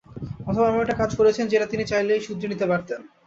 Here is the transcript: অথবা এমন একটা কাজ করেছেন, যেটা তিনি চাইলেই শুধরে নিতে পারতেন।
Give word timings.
অথবা 0.47 0.65
এমন 0.67 0.81
একটা 0.83 0.99
কাজ 1.01 1.11
করেছেন, 1.19 1.45
যেটা 1.47 1.67
তিনি 1.71 1.83
চাইলেই 1.85 2.25
শুধরে 2.27 2.47
নিতে 2.51 2.65
পারতেন। 2.67 2.99